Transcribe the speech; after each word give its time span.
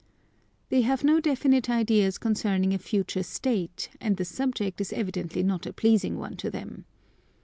They 0.69 0.81
have 0.81 1.03
no 1.03 1.19
definite 1.19 1.69
ideas 1.69 2.17
concerning 2.17 2.73
a 2.73 2.79
future 2.79 3.21
state, 3.21 3.87
and 4.01 4.17
the 4.17 4.25
subject 4.25 4.81
is 4.81 4.91
evidently 4.91 5.43
not 5.43 5.67
a 5.67 5.73
pleasing 5.73 6.17
one 6.17 6.37
to 6.37 6.49
them. 6.49 6.85